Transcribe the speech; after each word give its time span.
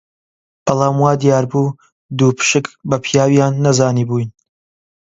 بەڵام 0.65 0.95
وا 1.03 1.11
دیار 1.21 1.43
بوو 1.51 1.75
دووپشک 2.17 2.65
بە 2.89 2.97
پیاویان 3.05 3.53
نەزانیبووین 3.65 4.29